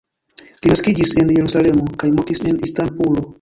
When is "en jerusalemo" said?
1.23-1.85